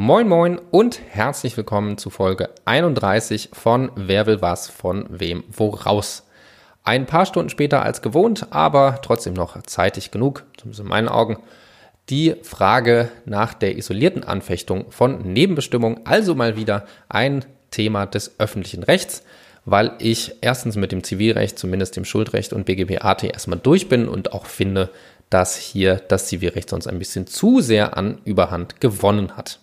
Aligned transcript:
Moin 0.00 0.28
moin 0.28 0.60
und 0.70 1.00
herzlich 1.10 1.56
willkommen 1.56 1.98
zu 1.98 2.08
Folge 2.08 2.50
31 2.66 3.48
von 3.52 3.90
Wer 3.96 4.26
will 4.26 4.40
was 4.40 4.68
von 4.68 5.06
wem 5.10 5.42
woraus. 5.48 6.22
Ein 6.84 7.06
paar 7.06 7.26
Stunden 7.26 7.50
später 7.50 7.82
als 7.82 8.00
gewohnt, 8.00 8.46
aber 8.50 9.00
trotzdem 9.02 9.34
noch 9.34 9.60
zeitig 9.62 10.12
genug, 10.12 10.44
zumindest 10.56 10.82
in 10.82 10.86
meinen 10.86 11.08
Augen, 11.08 11.38
die 12.10 12.36
Frage 12.44 13.10
nach 13.24 13.54
der 13.54 13.76
isolierten 13.76 14.22
Anfechtung 14.22 14.92
von 14.92 15.32
Nebenbestimmung, 15.32 16.06
also 16.06 16.36
mal 16.36 16.56
wieder 16.56 16.86
ein 17.08 17.44
Thema 17.72 18.06
des 18.06 18.38
öffentlichen 18.38 18.84
Rechts, 18.84 19.24
weil 19.64 19.94
ich 19.98 20.36
erstens 20.42 20.76
mit 20.76 20.92
dem 20.92 21.02
Zivilrecht, 21.02 21.58
zumindest 21.58 21.96
dem 21.96 22.04
Schuldrecht 22.04 22.52
und 22.52 22.66
BGBAT 22.66 23.24
erstmal 23.24 23.58
durch 23.58 23.88
bin 23.88 24.06
und 24.06 24.32
auch 24.32 24.46
finde, 24.46 24.90
dass 25.28 25.56
hier 25.56 25.96
das 25.96 26.28
Zivilrecht 26.28 26.70
sonst 26.70 26.86
ein 26.86 27.00
bisschen 27.00 27.26
zu 27.26 27.60
sehr 27.60 27.96
an 27.96 28.20
Überhand 28.24 28.80
gewonnen 28.80 29.36
hat. 29.36 29.58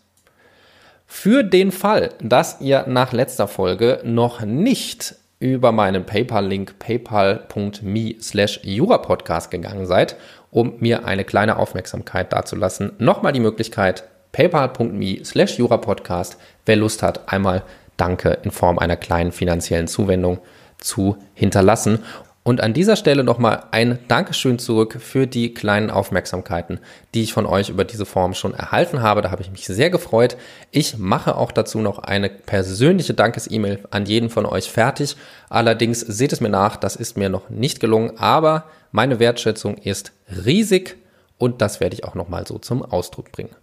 Für 1.05 1.43
den 1.43 1.71
Fall, 1.71 2.09
dass 2.21 2.61
ihr 2.61 2.85
nach 2.87 3.13
letzter 3.13 3.47
Folge 3.47 4.01
noch 4.03 4.41
nicht 4.41 5.15
über 5.39 5.71
meinen 5.71 6.05
PayPal-Link 6.05 6.79
paypal.me 6.79 8.15
slash 8.21 8.61
jurapodcast 8.63 9.51
gegangen 9.51 9.85
seid, 9.85 10.15
um 10.51 10.73
mir 10.79 11.05
eine 11.05 11.25
kleine 11.25 11.57
Aufmerksamkeit 11.57 12.31
dazulassen, 12.33 12.93
nochmal 12.97 13.33
die 13.33 13.39
Möglichkeit 13.39 14.05
paypal.me 14.31 15.23
slash 15.23 15.57
jurapodcast, 15.57 16.37
wer 16.65 16.75
Lust 16.75 17.03
hat, 17.03 17.31
einmal 17.31 17.63
Danke 17.97 18.39
in 18.43 18.51
Form 18.51 18.77
einer 18.77 18.97
kleinen 18.97 19.31
finanziellen 19.31 19.87
Zuwendung 19.87 20.39
zu 20.77 21.17
hinterlassen. 21.33 21.99
Und 22.47 22.61
an 22.61 22.73
dieser 22.75 22.95
Stelle 22.95 23.23
nochmal 23.23 23.63
ein 23.71 23.97
Dankeschön 24.07 24.59
zurück 24.59 24.97
für 25.01 25.25
die 25.25 25.55
kleinen 25.55 25.89
Aufmerksamkeiten, 25.89 26.79
die 27.15 27.23
ich 27.23 27.33
von 27.33 27.47
euch 27.47 27.69
über 27.69 27.85
diese 27.85 28.05
Form 28.05 28.35
schon 28.35 28.53
erhalten 28.53 29.01
habe. 29.01 29.23
Da 29.23 29.31
habe 29.31 29.41
ich 29.41 29.49
mich 29.49 29.65
sehr 29.65 29.89
gefreut. 29.89 30.37
Ich 30.69 30.99
mache 30.99 31.37
auch 31.37 31.51
dazu 31.51 31.79
noch 31.79 31.97
eine 31.97 32.29
persönliche 32.29 33.15
Dankes-E-Mail 33.15 33.79
an 33.89 34.05
jeden 34.05 34.29
von 34.29 34.45
euch 34.45 34.69
fertig. 34.69 35.17
Allerdings 35.49 36.01
seht 36.01 36.33
es 36.33 36.39
mir 36.39 36.49
nach, 36.49 36.77
das 36.77 36.95
ist 36.95 37.17
mir 37.17 37.29
noch 37.29 37.49
nicht 37.49 37.79
gelungen, 37.79 38.19
aber 38.19 38.65
meine 38.91 39.17
Wertschätzung 39.17 39.79
ist 39.79 40.11
riesig 40.45 40.97
und 41.39 41.63
das 41.63 41.79
werde 41.79 41.95
ich 41.95 42.03
auch 42.03 42.13
nochmal 42.13 42.45
so 42.45 42.59
zum 42.59 42.83
Ausdruck 42.83 43.31
bringen. 43.31 43.55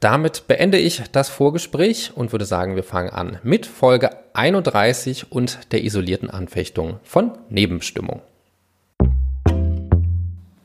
Damit 0.00 0.46
beende 0.46 0.78
ich 0.78 1.02
das 1.10 1.28
Vorgespräch 1.28 2.12
und 2.14 2.30
würde 2.30 2.44
sagen, 2.44 2.76
wir 2.76 2.84
fangen 2.84 3.10
an 3.10 3.40
mit 3.42 3.66
Folge 3.66 4.10
31 4.32 5.32
und 5.32 5.72
der 5.72 5.82
isolierten 5.82 6.30
Anfechtung 6.30 7.00
von 7.02 7.32
Nebenbestimmung. 7.48 8.22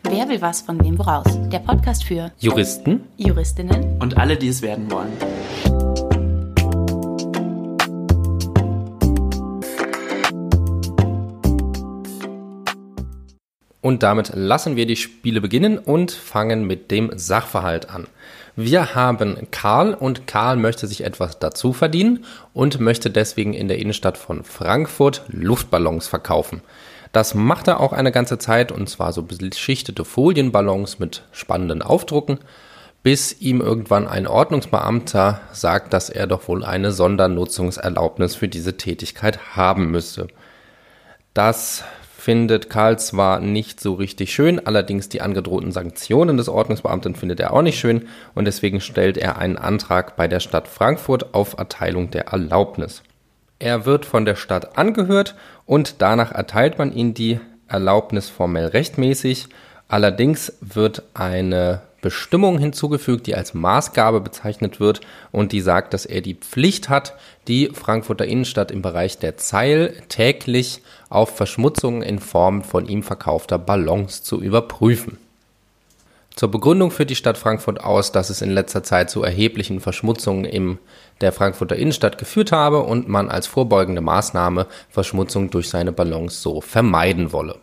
Wer 0.03 0.29
will 0.29 0.39
was 0.39 0.61
von 0.61 0.79
wem 0.83 0.99
woraus? 0.99 1.25
Der 1.49 1.57
Podcast 1.57 2.03
für 2.03 2.31
Juristen, 2.37 3.05
Juristinnen 3.17 3.99
und 3.99 4.17
alle, 4.17 4.37
die 4.37 4.49
es 4.49 4.61
werden 4.61 4.91
wollen. 4.91 5.13
Und 13.81 14.03
damit 14.03 14.31
lassen 14.35 14.75
wir 14.75 14.85
die 14.85 14.95
Spiele 14.95 15.41
beginnen 15.41 15.79
und 15.79 16.11
fangen 16.11 16.67
mit 16.67 16.91
dem 16.91 17.11
Sachverhalt 17.15 17.89
an. 17.89 18.07
Wir 18.55 18.93
haben 18.93 19.47
Karl 19.49 19.95
und 19.95 20.27
Karl 20.27 20.57
möchte 20.57 20.85
sich 20.85 21.03
etwas 21.03 21.39
dazu 21.39 21.73
verdienen 21.73 22.23
und 22.53 22.79
möchte 22.79 23.09
deswegen 23.09 23.53
in 23.53 23.67
der 23.67 23.79
Innenstadt 23.79 24.15
von 24.15 24.43
Frankfurt 24.43 25.23
Luftballons 25.27 26.07
verkaufen. 26.07 26.61
Das 27.11 27.33
macht 27.33 27.67
er 27.67 27.79
auch 27.79 27.93
eine 27.93 28.11
ganze 28.11 28.37
Zeit 28.37 28.71
und 28.71 28.87
zwar 28.89 29.11
so 29.11 29.23
beschichtete 29.23 30.05
Folienballons 30.05 30.99
mit 30.99 31.23
spannenden 31.31 31.81
Aufdrucken, 31.81 32.39
bis 33.01 33.39
ihm 33.41 33.59
irgendwann 33.59 34.07
ein 34.07 34.27
Ordnungsbeamter 34.27 35.41
sagt, 35.51 35.91
dass 35.91 36.09
er 36.09 36.27
doch 36.27 36.47
wohl 36.47 36.63
eine 36.63 36.91
Sondernutzungserlaubnis 36.91 38.35
für 38.35 38.47
diese 38.47 38.77
Tätigkeit 38.77 39.55
haben 39.55 39.89
müsse. 39.89 40.27
Das 41.33 41.83
findet 42.23 42.69
Karl 42.69 42.97
zwar 42.99 43.41
nicht 43.41 43.81
so 43.81 43.95
richtig 43.95 44.33
schön, 44.33 44.65
allerdings 44.65 45.09
die 45.09 45.19
angedrohten 45.19 45.73
Sanktionen 45.73 46.37
des 46.37 46.47
Ordnungsbeamten 46.47 47.15
findet 47.15 47.41
er 47.41 47.51
auch 47.51 47.61
nicht 47.61 47.77
schön 47.77 48.07
und 48.33 48.45
deswegen 48.45 48.79
stellt 48.79 49.17
er 49.17 49.39
einen 49.39 49.57
Antrag 49.57 50.15
bei 50.15 50.29
der 50.29 50.39
Stadt 50.39 50.69
Frankfurt 50.69 51.33
auf 51.33 51.57
Erteilung 51.57 52.11
der 52.11 52.27
Erlaubnis. 52.27 53.03
Er 53.59 53.85
wird 53.85 54.05
von 54.05 54.23
der 54.23 54.35
Stadt 54.35 54.77
angehört 54.77 55.35
und 55.65 56.01
danach 56.01 56.31
erteilt 56.31 56.77
man 56.77 56.93
ihm 56.93 57.13
die 57.13 57.41
Erlaubnis 57.67 58.29
formell 58.29 58.67
rechtmäßig. 58.67 59.49
Allerdings 59.89 60.53
wird 60.61 61.03
eine 61.13 61.81
Bestimmung 62.03 62.59
hinzugefügt, 62.59 63.25
die 63.25 63.33
als 63.33 63.55
Maßgabe 63.55 64.21
bezeichnet 64.21 64.79
wird 64.79 65.01
und 65.31 65.51
die 65.51 65.61
sagt, 65.61 65.95
dass 65.95 66.05
er 66.05 66.21
die 66.21 66.35
Pflicht 66.35 66.89
hat, 66.89 67.15
die 67.47 67.71
Frankfurter 67.73 68.25
Innenstadt 68.25 68.69
im 68.69 68.83
Bereich 68.83 69.17
der 69.17 69.37
Zeil 69.37 69.95
täglich 70.09 70.83
auf 71.09 71.35
Verschmutzungen 71.35 72.03
in 72.03 72.19
Form 72.19 72.61
von 72.61 72.85
ihm 72.85 73.01
verkaufter 73.01 73.57
Ballons 73.57 74.21
zu 74.21 74.39
überprüfen. 74.41 75.17
Zur 76.35 76.49
Begründung 76.49 76.91
führt 76.91 77.09
die 77.09 77.15
Stadt 77.15 77.37
Frankfurt 77.37 77.81
aus, 77.81 78.11
dass 78.11 78.29
es 78.29 78.41
in 78.41 78.49
letzter 78.49 78.83
Zeit 78.83 79.09
zu 79.09 79.23
erheblichen 79.23 79.79
Verschmutzungen 79.79 80.45
in 80.45 80.79
der 81.21 81.31
Frankfurter 81.31 81.75
Innenstadt 81.75 82.17
geführt 82.17 82.51
habe 82.51 82.81
und 82.81 83.07
man 83.07 83.29
als 83.29 83.47
vorbeugende 83.47 84.01
Maßnahme 84.01 84.67
Verschmutzung 84.89 85.51
durch 85.51 85.69
seine 85.69 85.91
Ballons 85.91 86.41
so 86.41 86.59
vermeiden 86.59 87.31
wolle. 87.31 87.59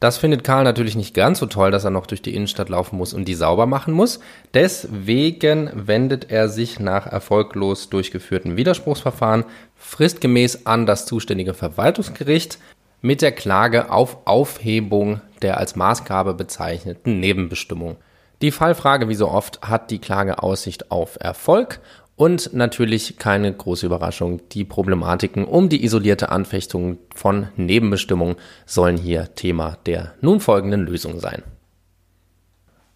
Das 0.00 0.16
findet 0.16 0.44
Karl 0.44 0.62
natürlich 0.62 0.94
nicht 0.94 1.12
ganz 1.12 1.40
so 1.40 1.46
toll, 1.46 1.72
dass 1.72 1.84
er 1.84 1.90
noch 1.90 2.06
durch 2.06 2.22
die 2.22 2.34
Innenstadt 2.34 2.68
laufen 2.68 2.96
muss 2.96 3.12
und 3.12 3.26
die 3.26 3.34
sauber 3.34 3.66
machen 3.66 3.92
muss. 3.92 4.20
Deswegen 4.54 5.70
wendet 5.74 6.30
er 6.30 6.48
sich 6.48 6.78
nach 6.78 7.06
erfolglos 7.06 7.90
durchgeführten 7.90 8.56
Widerspruchsverfahren 8.56 9.44
fristgemäß 9.74 10.66
an 10.66 10.86
das 10.86 11.06
zuständige 11.06 11.52
Verwaltungsgericht 11.52 12.58
mit 13.00 13.22
der 13.22 13.32
Klage 13.32 13.90
auf 13.90 14.18
Aufhebung 14.24 15.20
der 15.42 15.58
als 15.58 15.76
Maßgabe 15.76 16.34
bezeichneten 16.34 17.20
Nebenbestimmung. 17.20 17.96
Die 18.40 18.50
Fallfrage, 18.52 19.08
wie 19.08 19.14
so 19.14 19.28
oft, 19.28 19.62
hat 19.62 19.90
die 19.90 19.98
Klage 19.98 20.42
Aussicht 20.42 20.90
auf 20.92 21.16
Erfolg 21.20 21.80
und 22.18 22.52
natürlich 22.52 23.16
keine 23.16 23.50
große 23.52 23.86
Überraschung, 23.86 24.40
die 24.50 24.64
Problematiken 24.64 25.44
um 25.44 25.68
die 25.68 25.84
isolierte 25.84 26.30
Anfechtung 26.30 26.98
von 27.14 27.46
Nebenbestimmungen 27.56 28.34
sollen 28.66 28.96
hier 28.96 29.36
Thema 29.36 29.78
der 29.86 30.14
nun 30.20 30.40
folgenden 30.40 30.84
Lösung 30.84 31.20
sein. 31.20 31.44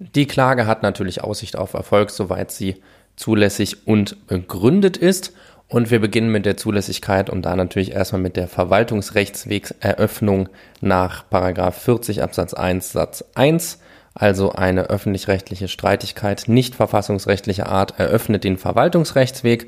Die 0.00 0.26
Klage 0.26 0.66
hat 0.66 0.82
natürlich 0.82 1.22
Aussicht 1.22 1.56
auf 1.56 1.74
Erfolg, 1.74 2.10
soweit 2.10 2.50
sie 2.50 2.82
zulässig 3.14 3.86
und 3.86 4.26
begründet 4.26 4.96
ist. 4.96 5.32
Und 5.68 5.92
wir 5.92 6.00
beginnen 6.00 6.32
mit 6.32 6.44
der 6.44 6.56
Zulässigkeit 6.56 7.30
und 7.30 7.42
da 7.42 7.54
natürlich 7.54 7.92
erstmal 7.92 8.20
mit 8.20 8.36
der 8.36 8.48
Verwaltungsrechtswegseröffnung 8.48 10.48
nach 10.80 11.26
40 11.30 12.24
Absatz 12.24 12.54
1 12.54 12.90
Satz 12.90 13.24
1 13.36 13.78
also 14.14 14.52
eine 14.52 14.84
öffentlich-rechtliche 14.84 15.68
Streitigkeit 15.68 16.44
nicht 16.46 16.74
verfassungsrechtlicher 16.74 17.68
Art, 17.68 17.98
eröffnet 17.98 18.44
den 18.44 18.58
Verwaltungsrechtsweg. 18.58 19.66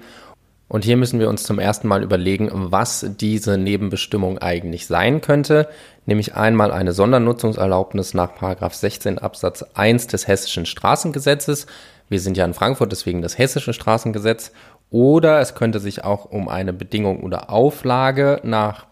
Und 0.69 0.84
hier 0.84 0.97
müssen 0.97 1.21
wir 1.21 1.28
uns 1.28 1.44
zum 1.44 1.59
ersten 1.59 1.88
Mal 1.88 2.03
überlegen, 2.03 2.50
was 2.53 3.06
diese 3.21 3.59
Nebenbestimmung 3.59 4.38
eigentlich 4.38 4.87
sein 4.87 5.21
könnte, 5.21 5.69
nämlich 6.06 6.34
einmal 6.34 6.72
eine 6.72 6.93
Sondernutzungserlaubnis 6.93 8.15
nach 8.15 8.32
16 8.71 9.19
Absatz 9.19 9.65
1 9.75 10.09
des 10.09 10.27
Hessischen 10.27 10.66
Straßengesetzes. 10.66 11.66
Wir 12.09 12.21
sind 12.21 12.37
ja 12.37 12.44
in 12.44 12.55
Frankfurt, 12.55 12.93
deswegen 12.93 13.22
das 13.22 13.38
Hessische 13.38 13.72
Straßengesetz. 13.72 14.53
Oder 14.91 15.41
es 15.41 15.55
könnte 15.55 15.81
sich 15.81 16.05
auch 16.05 16.26
um 16.26 16.49
eine 16.49 16.72
Bedingung 16.72 17.22
oder 17.22 17.50
Auflage 17.50 18.41
nach 18.44 18.87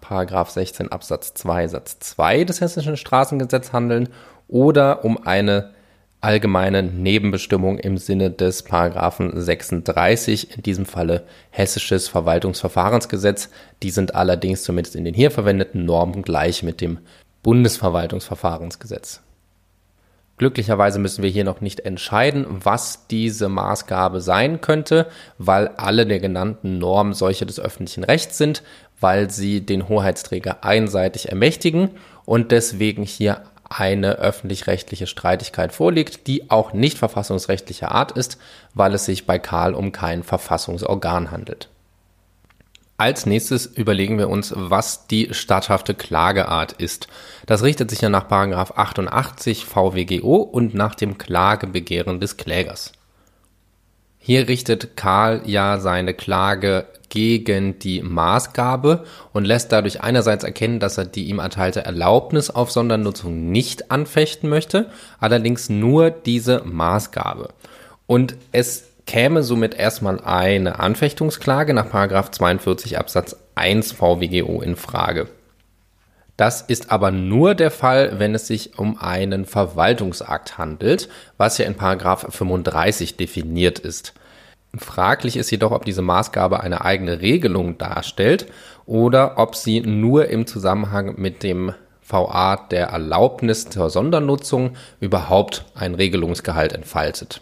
16 0.49 0.91
Absatz 0.91 1.35
2 1.35 1.69
Satz 1.69 1.99
2 2.01 2.45
des 2.45 2.61
Hessischen 2.61 2.97
Straßengesetzes 2.97 3.73
handeln 3.73 4.09
oder 4.53 5.05
um 5.05 5.27
eine 5.27 5.71
allgemeine 6.21 6.85
Nebenbestimmung 6.85 7.79
im 7.79 7.99
Sinne 7.99 8.31
des 8.31 8.63
Paragraphen 8.63 9.33
36, 9.41 10.57
in 10.57 10.63
diesem 10.63 10.87
Falle 10.87 11.25
Hessisches 11.51 12.07
Verwaltungsverfahrensgesetz. 12.09 13.51
Die 13.83 13.91
sind 13.91 14.15
allerdings 14.15 14.63
zumindest 14.63 14.95
in 14.95 15.05
den 15.05 15.15
hier 15.15 15.33
verwendeten 15.33 15.85
Normen 15.85 16.23
gleich 16.23 16.63
mit 16.63 16.81
dem 16.81 16.99
Bundesverwaltungsverfahrensgesetz. 17.43 19.21
Glücklicherweise 20.39 20.99
müssen 20.99 21.23
wir 21.23 21.31
hier 21.31 21.45
noch 21.45 21.61
nicht 21.61 21.81
entscheiden, 21.81 22.47
was 22.49 23.07
diese 23.09 23.49
Maßgabe 23.49 24.21
sein 24.21 24.61
könnte, 24.61 25.07
weil 25.39 25.69
alle 25.69 26.07
der 26.07 26.21
genannten 26.21 26.79
Normen 26.79 27.15
solche 27.15 27.47
des 27.47 27.59
öffentlichen 27.59 28.05
Rechts 28.05 28.39
sind, 28.39 28.63
weil 29.01 29.29
sie 29.31 29.61
den 29.61 29.89
Hoheitsträger 29.89 30.65
einseitig 30.65 31.29
ermächtigen 31.29 31.91
und 32.25 32.53
deswegen 32.53 33.03
hier 33.03 33.43
eine 33.79 34.17
öffentlich-rechtliche 34.17 35.07
Streitigkeit 35.07 35.73
vorliegt, 35.73 36.27
die 36.27 36.51
auch 36.51 36.73
nicht 36.73 36.99
verfassungsrechtlicher 36.99 37.93
Art 37.93 38.13
ist, 38.13 38.39
weil 38.75 38.95
es 38.95 39.05
sich 39.05 39.27
bei 39.27 39.39
Karl 39.39 39.75
um 39.75 39.93
kein 39.93 40.23
Verfassungsorgan 40.23 41.31
handelt. 41.31 41.69
Als 42.99 43.27
nächstes 43.27 43.67
überlegen 43.67 44.19
wir 44.19 44.29
uns, 44.29 44.53
was 44.57 45.09
die 45.09 45.29
statthafte 45.33 45.95
Klageart 45.95 46.73
ist. 46.73 47.09
Das 47.47 47.65
richtet 47.65 47.91
sich 47.91 48.01
ja 48.01 48.09
nach 48.09 48.31
88 48.31 49.65
VWGO 49.65 50.37
und 50.37 50.75
nach 50.75 50.95
dem 50.95 51.19
Klagebegehren 51.19 52.21
des 52.21 52.37
Klägers. 52.37 52.93
Hier 54.25 54.47
richtet 54.47 54.97
Karl 54.97 55.43
ja 55.47 55.81
seine 55.81 56.15
Klage 56.15 56.87
gegen 57.09 57.81
die 57.81 58.03
Maßgabe 58.03 59.05
und 59.33 59.45
lässt 59.45 59.73
dadurch 59.73 60.01
einerseits 60.01 60.45
erkennen, 60.45 60.79
dass 60.79 60.97
er 60.97 61.07
die 61.07 61.25
ihm 61.25 61.41
erteilte 61.41 61.85
Erlaubnis 61.85 62.49
auf 62.49 62.71
Sondernutzung 62.71 63.51
nicht 63.51 63.91
anfechten 63.91 64.49
möchte, 64.49 64.91
allerdings 65.19 65.69
nur 65.69 66.11
diese 66.11 66.63
Maßgabe. 66.65 67.49
Und 68.07 68.37
es 68.53 68.85
käme 69.07 69.43
somit 69.43 69.75
erstmal 69.75 70.21
eine 70.21 70.79
Anfechtungsklage 70.79 71.75
nach 71.75 71.91
42 72.31 72.99
Absatz 73.01 73.35
1 73.57 73.91
VWGO 73.91 74.63
in 74.63 74.77
Frage. 74.77 75.27
Das 76.43 76.61
ist 76.61 76.91
aber 76.91 77.13
nur 77.13 77.55
der 77.55 77.71
Fall, 77.71 78.19
wenn 78.19 78.35
es 78.35 78.49
sich 78.49 78.77
um 78.77 78.99
einen 78.99 79.45
Verwaltungsakt 79.45 80.59
handelt, 80.59 81.09
was 81.37 81.57
ja 81.59 81.67
in 81.67 81.77
35 81.77 83.17
definiert 83.17 83.79
ist. 83.79 84.13
Fraglich 84.77 85.37
ist 85.37 85.53
jedoch, 85.53 85.71
ob 85.71 85.85
diese 85.85 86.03
Maßgabe 86.03 86.59
eine 86.59 86.85
eigene 86.85 87.21
Regelung 87.21 87.79
darstellt 87.79 88.47
oder 88.87 89.39
ob 89.39 89.55
sie 89.55 89.83
nur 89.83 90.31
im 90.31 90.49
Zusammenhang 90.49 91.15
mit 91.17 91.45
dem 91.45 91.75
VA 92.05 92.57
der 92.57 92.89
Erlaubnis 92.89 93.69
zur 93.69 93.89
Sondernutzung 93.89 94.73
überhaupt 94.99 95.65
ein 95.77 95.95
Regelungsgehalt 95.95 96.73
entfaltet. 96.73 97.41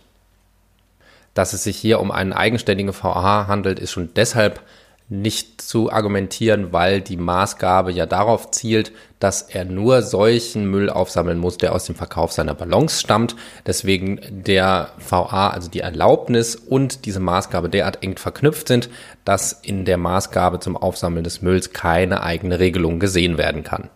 Dass 1.32 1.54
es 1.54 1.64
sich 1.64 1.78
hier 1.78 2.00
um 2.00 2.10
einen 2.10 2.34
eigenständigen 2.34 2.92
VA 2.92 3.46
handelt, 3.46 3.78
ist 3.78 3.92
schon 3.92 4.12
deshalb 4.14 4.60
nicht 5.10 5.60
zu 5.60 5.92
argumentieren, 5.92 6.72
weil 6.72 7.00
die 7.00 7.16
Maßgabe 7.16 7.90
ja 7.90 8.06
darauf 8.06 8.52
zielt, 8.52 8.92
dass 9.18 9.42
er 9.42 9.64
nur 9.64 10.02
solchen 10.02 10.70
Müll 10.70 10.88
aufsammeln 10.88 11.36
muss, 11.36 11.58
der 11.58 11.74
aus 11.74 11.84
dem 11.84 11.96
Verkauf 11.96 12.30
seiner 12.32 12.54
Ballons 12.54 13.00
stammt. 13.00 13.34
Deswegen 13.66 14.20
der 14.30 14.92
VA, 14.98 15.50
also 15.50 15.68
die 15.68 15.80
Erlaubnis 15.80 16.54
und 16.54 17.04
diese 17.04 17.20
Maßgabe 17.20 17.68
derart 17.68 18.02
eng 18.04 18.16
verknüpft 18.16 18.68
sind, 18.68 18.88
dass 19.24 19.52
in 19.52 19.84
der 19.84 19.98
Maßgabe 19.98 20.60
zum 20.60 20.76
Aufsammeln 20.76 21.24
des 21.24 21.42
Mülls 21.42 21.72
keine 21.72 22.22
eigene 22.22 22.60
Regelung 22.60 23.00
gesehen 23.00 23.36
werden 23.36 23.64
kann. 23.64 23.90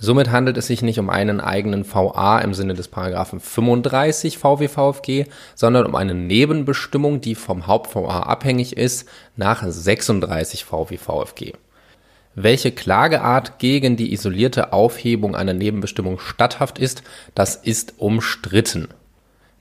Somit 0.00 0.30
handelt 0.30 0.56
es 0.56 0.68
sich 0.68 0.82
nicht 0.82 1.00
um 1.00 1.10
einen 1.10 1.40
eigenen 1.40 1.84
VA 1.84 2.38
im 2.38 2.54
Sinne 2.54 2.74
des 2.74 2.88
Paragraphen 2.88 3.40
35 3.40 4.38
VWVFG, 4.38 5.24
sondern 5.56 5.86
um 5.86 5.96
eine 5.96 6.14
Nebenbestimmung, 6.14 7.20
die 7.20 7.34
vom 7.34 7.66
Haupt-VA 7.66 8.20
abhängig 8.20 8.76
ist, 8.76 9.08
nach 9.36 9.64
36 9.66 10.64
VWVFG. 10.64 11.54
Welche 12.36 12.70
Klageart 12.70 13.58
gegen 13.58 13.96
die 13.96 14.12
isolierte 14.12 14.72
Aufhebung 14.72 15.34
einer 15.34 15.54
Nebenbestimmung 15.54 16.20
statthaft 16.20 16.78
ist, 16.78 17.02
das 17.34 17.56
ist 17.56 17.94
umstritten. 17.98 18.88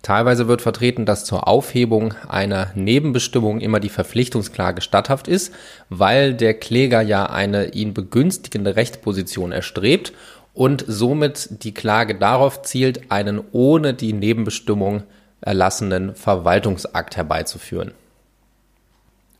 Teilweise 0.01 0.47
wird 0.47 0.61
vertreten, 0.61 1.05
dass 1.05 1.25
zur 1.25 1.47
Aufhebung 1.47 2.13
einer 2.29 2.71
Nebenbestimmung 2.75 3.59
immer 3.59 3.79
die 3.79 3.89
Verpflichtungsklage 3.89 4.81
statthaft 4.81 5.27
ist, 5.27 5.53
weil 5.89 6.33
der 6.33 6.53
Kläger 6.53 7.01
ja 7.01 7.25
eine 7.25 7.73
ihn 7.73 7.93
begünstigende 7.93 8.75
Rechtsposition 8.75 9.51
erstrebt 9.51 10.13
und 10.53 10.85
somit 10.87 11.63
die 11.63 11.73
Klage 11.73 12.15
darauf 12.15 12.61
zielt, 12.61 13.11
einen 13.11 13.41
ohne 13.51 13.93
die 13.93 14.13
Nebenbestimmung 14.13 15.03
erlassenen 15.41 16.15
Verwaltungsakt 16.15 17.15
herbeizuführen. 17.15 17.91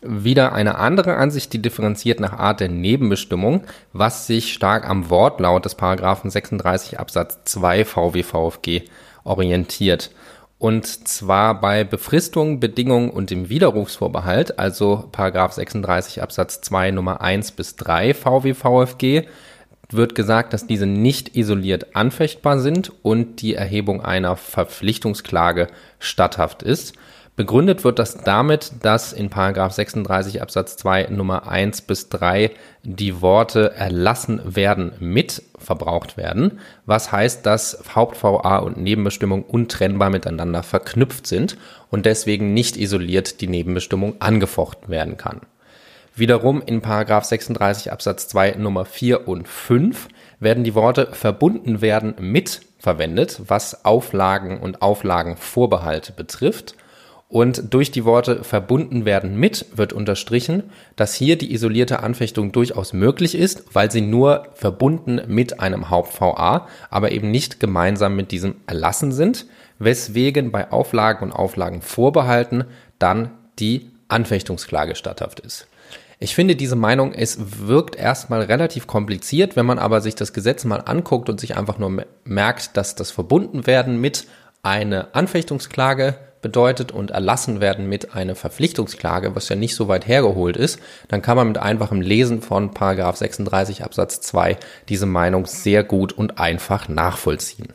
Wieder 0.02 0.54
eine 0.54 0.78
andere 0.78 1.16
Ansicht, 1.16 1.54
die 1.54 1.62
differenziert 1.62 2.20
nach 2.20 2.34
Art 2.34 2.60
der 2.60 2.70
Nebenbestimmung, 2.70 3.64
was 3.94 4.28
sich 4.28 4.54
stark 4.54 4.88
am 4.88 5.10
Wortlaut 5.10 5.66
des 5.66 5.74
Paragraphen 5.74 6.30
36 6.30 7.00
Absatz 7.00 7.40
2 7.46 7.84
VWVFG 7.84 8.84
orientiert. 9.24 10.12
Und 10.60 11.08
zwar 11.08 11.62
bei 11.62 11.84
Befristung, 11.84 12.60
Bedingung 12.60 13.12
und 13.12 13.30
dem 13.30 13.50
Widerrufsvorbehalt, 13.50 14.58
also 14.58 15.08
Paragraph 15.12 15.54
36 15.54 16.24
Absatz 16.24 16.62
2 16.62 16.92
Nummer 16.92 17.22
1 17.22 17.52
bis 17.52 17.76
3 17.76 18.16
VWVFG, 18.16 19.28
wird 19.90 20.16
gesagt, 20.16 20.54
dass 20.54 20.68
diese 20.68 20.88
nicht 20.88 21.36
isoliert 21.36 21.96
anfechtbar 21.96 22.60
sind 22.60 22.92
und 23.04 23.42
die 23.42 23.54
Erhebung 23.54 24.04
einer 24.04 24.36
Verpflichtungsklage 24.36 25.68
statthaft 26.00 26.64
ist. 26.64 26.96
Begründet 27.38 27.84
wird 27.84 28.00
das 28.00 28.18
damit, 28.24 28.72
dass 28.82 29.14
in 29.14 29.30
36 29.30 30.42
Absatz 30.42 30.76
2 30.78 31.10
Nummer 31.12 31.48
1 31.48 31.82
bis 31.82 32.10
3 32.10 32.50
die 32.82 33.22
Worte 33.22 33.76
erlassen 33.76 34.42
werden 34.44 34.94
mit 35.00 35.44
verbraucht 35.60 36.18
werden, 36.18 36.60
was 36.88 37.12
heißt, 37.12 37.46
dass 37.46 37.84
Haupt-VA 37.94 38.58
und 38.58 38.78
Nebenbestimmung 38.78 39.44
untrennbar 39.44 40.10
miteinander 40.10 40.64
verknüpft 40.64 41.28
sind 41.28 41.58
und 41.92 42.08
deswegen 42.08 42.56
nicht 42.56 42.76
isoliert 42.76 43.40
die 43.40 43.48
Nebenbestimmung 43.48 44.16
angefochten 44.20 44.90
werden 44.90 45.18
kann. 45.18 45.42
Wiederum 46.16 46.64
in 46.66 46.82
36 46.82 47.92
Absatz 47.92 48.30
2 48.30 48.54
Nummer 48.54 48.84
4 48.84 49.28
und 49.28 49.48
5 49.48 50.08
werden 50.40 50.64
die 50.64 50.74
Worte 50.74 51.10
verbunden 51.12 51.82
werden 51.82 52.16
mit 52.18 52.62
verwendet, 52.80 53.42
was 53.46 53.86
Auflagen 53.86 54.60
und 54.60 54.82
Auflagenvorbehalte 54.82 56.14
betrifft– 56.14 56.76
und 57.30 57.74
durch 57.74 57.92
die 57.92 58.06
Worte 58.06 58.44
verbunden 58.44 59.04
werden 59.04 59.38
mit 59.38 59.66
wird 59.76 59.92
unterstrichen, 59.92 60.64
dass 60.96 61.14
hier 61.14 61.38
die 61.38 61.54
isolierte 61.54 62.02
Anfechtung 62.02 62.54
durchaus 62.54 62.94
möglich 62.94 63.36
ist, 63.36 63.64
weil 63.74 63.92
sie 63.92 64.02
nur 64.02 64.48
verbunden 64.54 65.22
mit 65.28 65.60
einem 65.60 65.90
Haupt-VA, 65.90 66.68
aber 66.90 67.12
eben 67.12 67.30
nicht 67.30 67.60
gemeinsam 67.60 68.16
mit 68.16 68.32
diesem 68.32 68.56
erlassen 68.66 69.12
sind, 69.12 69.46
weswegen 69.78 70.52
bei 70.52 70.72
Auflagen 70.72 71.24
und 71.26 71.32
Auflagen 71.34 71.82
vorbehalten 71.82 72.64
dann 72.98 73.32
die 73.60 73.92
Anfechtungsklage 74.08 74.96
statthaft 74.96 75.42
ist. 75.42 75.68
Ich 76.20 76.34
finde 76.34 76.56
diese 76.56 76.76
Meinung, 76.76 77.14
es 77.14 77.38
wirkt 77.68 77.96
erstmal 77.96 78.42
relativ 78.42 78.88
kompliziert, 78.88 79.56
wenn 79.56 79.68
man 79.68 79.78
aber 79.78 80.02
sich 80.02 80.16
das 80.16 80.34
Gesetz 80.34 80.66
mal 80.66 80.80
anguckt 80.80 81.30
und 81.30 81.40
sich 81.40 81.56
einfach 81.56 81.78
nur 81.78 82.06
merkt, 82.24 82.76
dass 82.76 82.96
das 82.96 83.12
verbunden 83.12 83.68
werden 83.68 84.02
mit 84.02 84.26
eine 84.64 85.14
Anfechtungsklage 85.14 86.16
bedeutet 86.42 86.92
und 86.92 87.12
erlassen 87.12 87.62
werden 87.62 87.88
mit 87.88 88.14
einer 88.16 88.36
Verpflichtungsklage, 88.36 89.36
was 89.36 89.50
ja 89.50 89.56
nicht 89.56 89.76
so 89.76 89.88
weit 89.88 90.08
hergeholt 90.08 90.58
ist, 90.58 90.80
dann 91.08 91.22
kann 91.22 91.38
man 91.38 91.48
mit 91.48 91.58
einfachem 91.58 92.02
Lesen 92.02 92.42
von 92.42 92.72
Paragraph 92.72 93.18
36 93.18 93.84
Absatz 93.84 94.22
2 94.22 94.58
diese 94.90 95.06
Meinung 95.06 95.46
sehr 95.46 95.84
gut 95.84 96.14
und 96.14 96.40
einfach 96.40 96.88
nachvollziehen. 96.88 97.74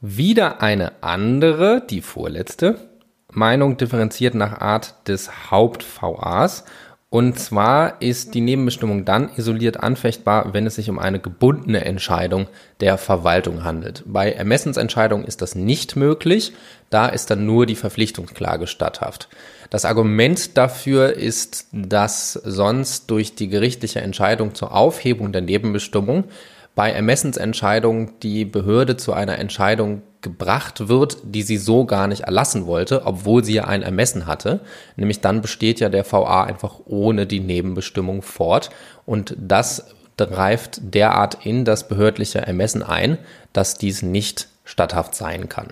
Wieder 0.00 0.62
eine 0.62 0.92
andere, 1.02 1.82
die 1.88 2.00
vorletzte, 2.00 2.76
Meinung 3.30 3.76
differenziert 3.76 4.34
nach 4.34 4.60
Art 4.60 5.08
des 5.08 5.50
Haupt-VAs 5.50 6.64
und 7.10 7.38
zwar 7.38 8.02
ist 8.02 8.34
die 8.34 8.42
Nebenbestimmung 8.42 9.06
dann 9.06 9.30
isoliert 9.34 9.82
anfechtbar, 9.82 10.52
wenn 10.52 10.66
es 10.66 10.74
sich 10.74 10.90
um 10.90 10.98
eine 10.98 11.18
gebundene 11.18 11.82
Entscheidung 11.86 12.48
der 12.80 12.98
Verwaltung 12.98 13.64
handelt. 13.64 14.02
Bei 14.04 14.30
Ermessensentscheidungen 14.30 15.26
ist 15.26 15.40
das 15.40 15.54
nicht 15.54 15.96
möglich. 15.96 16.52
Da 16.90 17.06
ist 17.06 17.30
dann 17.30 17.46
nur 17.46 17.64
die 17.64 17.76
Verpflichtungsklage 17.76 18.66
statthaft. 18.66 19.28
Das 19.70 19.86
Argument 19.86 20.58
dafür 20.58 21.14
ist, 21.14 21.68
dass 21.72 22.34
sonst 22.34 23.10
durch 23.10 23.34
die 23.34 23.48
gerichtliche 23.48 24.02
Entscheidung 24.02 24.54
zur 24.54 24.74
Aufhebung 24.74 25.32
der 25.32 25.42
Nebenbestimmung 25.42 26.24
bei 26.74 26.90
Ermessensentscheidungen 26.92 28.12
die 28.22 28.44
Behörde 28.44 28.98
zu 28.98 29.14
einer 29.14 29.38
Entscheidung 29.38 30.02
gebracht 30.20 30.88
wird, 30.88 31.18
die 31.22 31.42
sie 31.42 31.56
so 31.56 31.84
gar 31.84 32.06
nicht 32.06 32.22
erlassen 32.22 32.66
wollte, 32.66 33.06
obwohl 33.06 33.44
sie 33.44 33.54
ja 33.54 33.64
ein 33.64 33.82
Ermessen 33.82 34.26
hatte. 34.26 34.60
Nämlich 34.96 35.20
dann 35.20 35.42
besteht 35.42 35.80
ja 35.80 35.88
der 35.88 36.10
VA 36.10 36.44
einfach 36.44 36.80
ohne 36.86 37.26
die 37.26 37.40
Nebenbestimmung 37.40 38.22
fort. 38.22 38.70
Und 39.06 39.36
das 39.38 39.94
greift 40.16 40.80
derart 40.82 41.46
in 41.46 41.64
das 41.64 41.86
behördliche 41.88 42.40
Ermessen 42.40 42.82
ein, 42.82 43.18
dass 43.52 43.74
dies 43.78 44.02
nicht 44.02 44.48
statthaft 44.64 45.14
sein 45.14 45.48
kann. 45.48 45.68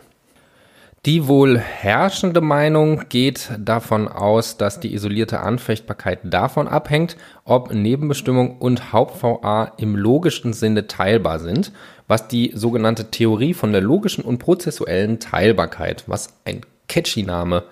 Die 1.05 1.29
wohl 1.29 1.57
herrschende 1.59 2.41
Meinung 2.41 3.09
geht 3.09 3.51
davon 3.59 4.09
aus, 4.09 4.57
dass 4.57 4.81
die 4.81 4.93
isolierte 4.93 5.39
Anfechtbarkeit 5.39 6.19
davon 6.25 6.67
abhängt, 6.67 7.17
ob 7.45 7.73
Nebenbestimmung 7.73 8.59
und 8.59 8.93
Haupt-VA 8.93 9.73
im 9.77 9.95
logischen 9.95 10.53
Sinne 10.53 10.89
teilbar 10.89 11.39
sind, 11.39 11.71
was 12.09 12.29
die 12.29 12.53
sogenannte 12.55 13.11
Theorie 13.11 13.55
von 13.55 13.73
der 13.73 13.81
logischen 13.81 14.25
und 14.25 14.39
prozessuellen 14.39 15.19
Teilbarkeit, 15.21 16.05
was 16.07 16.35
ein 16.45 16.61
catchy 16.89 17.23
Name 17.23 17.65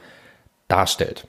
darstellt. 0.68 1.26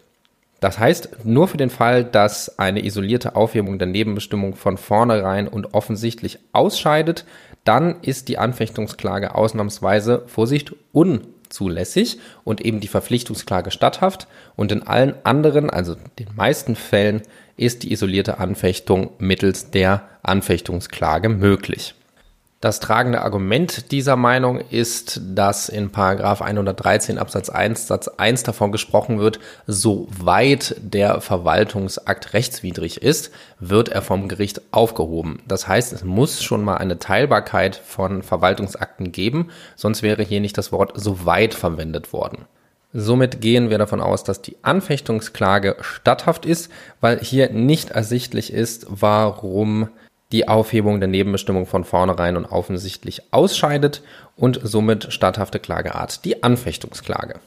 Das 0.60 0.80
heißt, 0.80 1.26
nur 1.26 1.48
für 1.48 1.58
den 1.58 1.70
Fall, 1.70 2.04
dass 2.04 2.58
eine 2.58 2.84
isolierte 2.84 3.36
Aufhebung 3.36 3.78
der 3.78 3.88
Nebenbestimmung 3.88 4.56
von 4.56 4.78
vornherein 4.78 5.48
und 5.48 5.74
offensichtlich 5.74 6.40
ausscheidet, 6.54 7.26
dann 7.66 8.02
ist 8.02 8.30
die 8.30 8.38
Anfechtungsklage 8.38 9.36
ausnahmsweise, 9.36 10.24
Vorsicht, 10.28 10.74
un 10.94 11.28
zulässig 11.50 12.20
und 12.44 12.62
eben 12.62 12.80
die 12.80 12.88
Verpflichtungsklage 12.88 13.72
statthaft 13.72 14.28
und 14.56 14.72
in 14.72 14.84
allen 14.84 15.14
anderen, 15.24 15.70
also 15.70 15.96
den 16.18 16.30
meisten 16.36 16.76
Fällen, 16.76 17.22
ist 17.58 17.84
die 17.84 17.92
isolierte 17.92 18.40
Anfechtung 18.40 19.12
mittels 19.20 19.72
der 19.72 20.08
Anfechtungsklage 20.24 21.30
möglich. 21.30 21.96
Das 22.66 22.80
tragende 22.80 23.22
Argument 23.22 23.92
dieser 23.92 24.16
Meinung 24.16 24.60
ist, 24.60 25.22
dass 25.24 25.70
in 25.70 25.92
Paragraph 25.92 26.42
113 26.42 27.20
Absatz 27.20 27.52
1 27.52 27.86
Satz 27.86 28.08
1 28.08 28.42
davon 28.42 28.72
gesprochen 28.72 29.20
wird, 29.20 29.40
soweit 29.68 30.76
der 30.80 31.22
Verwaltungsakt 31.22 32.34
rechtswidrig 32.34 33.04
ist, 33.04 33.30
wird 33.60 33.90
er 33.90 34.02
vom 34.02 34.28
Gericht 34.28 34.62
aufgehoben. 34.72 35.44
Das 35.48 35.68
heißt, 35.68 35.94
es 35.94 36.04
muss 36.04 36.42
schon 36.42 36.64
mal 36.64 36.78
eine 36.78 36.98
Teilbarkeit 36.98 37.76
von 37.76 38.24
Verwaltungsakten 38.24 39.12
geben, 39.12 39.52
sonst 39.76 40.02
wäre 40.02 40.24
hier 40.24 40.42
nicht 40.42 40.58
das 40.58 40.72
Wort 40.72 40.94
soweit 40.96 41.54
verwendet 41.54 42.14
worden. 42.14 42.46
Somit 42.94 43.42
gehen 43.42 43.70
wir 43.70 43.78
davon 43.78 44.02
aus, 44.02 44.24
dass 44.24 44.42
die 44.42 44.58
Anfechtungsklage 44.64 45.76
statthaft 45.82 46.48
ist, 46.48 46.72
weil 47.00 47.20
hier 47.20 47.52
nicht 47.52 47.92
ersichtlich 47.92 48.52
ist, 48.52 48.88
warum 48.90 49.90
die 50.32 50.48
Aufhebung 50.48 51.00
der 51.00 51.08
Nebenbestimmung 51.08 51.66
von 51.66 51.84
vornherein 51.84 52.38
und 52.38 52.46
offensichtlich 52.46 53.22
ausscheidet 53.32 54.02
und 54.36 54.60
somit 54.64 55.14
statthafte 55.14 55.60
Klageart 55.60 56.26
die 56.26 56.44
Anfechtungsklage. 56.44 57.40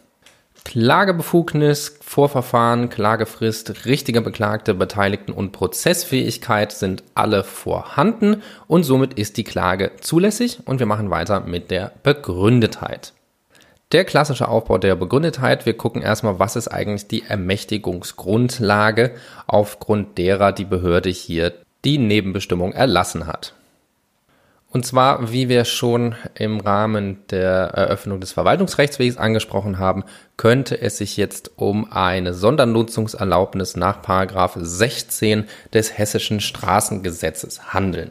Klagebefugnis, 0.64 1.99
Vorverfahren, 2.02 2.90
Klagefrist, 2.90 3.87
richtige 3.87 4.20
Beklagte, 4.20 4.75
Beteiligten 4.75 5.32
und 5.32 5.52
Prozessfähigkeit 5.52 6.73
sind 6.73 7.04
alle 7.14 7.42
vorhanden 7.42 8.42
und 8.66 8.82
somit 8.82 9.14
ist 9.14 9.38
die 9.38 9.44
Klage 9.44 9.92
zulässig 10.00 10.61
und 10.66 10.78
wir 10.78 10.87
machen 10.87 11.11
weiter 11.11 11.40
mit 11.40 11.70
der 11.70 11.92
Begründetheit. 12.02 13.14
Der 13.92 14.04
klassische 14.04 14.49
Aufbau 14.49 14.76
der 14.76 14.97
Begründetheit. 14.97 15.64
Wir 15.64 15.75
gucken 15.75 16.02
erstmal, 16.02 16.38
was 16.38 16.56
ist 16.56 16.68
eigentlich 16.68 17.08
die 17.08 17.23
Ermächtigungsgrundlage, 17.23 19.12
aufgrund 19.47 20.18
derer 20.18 20.52
die 20.52 20.66
Behörde 20.66 21.08
hier 21.08 21.54
die 21.85 21.99
Nebenbestimmung 21.99 22.73
erlassen 22.73 23.26
hat. 23.26 23.54
Und 24.70 24.85
zwar, 24.85 25.32
wie 25.32 25.49
wir 25.49 25.64
schon 25.64 26.14
im 26.35 26.61
Rahmen 26.61 27.23
der 27.30 27.70
Eröffnung 27.70 28.20
des 28.20 28.32
Verwaltungsrechtswegs 28.32 29.16
angesprochen 29.16 29.78
haben, 29.78 30.04
könnte 30.37 30.80
es 30.80 30.99
sich 30.99 31.16
jetzt 31.16 31.52
um 31.56 31.90
eine 31.90 32.35
Sondernutzungserlaubnis 32.35 33.76
nach 33.76 34.02
16 34.54 35.44
des 35.73 35.97
Hessischen 35.97 36.40
Straßengesetzes 36.40 37.73
handeln. 37.73 38.11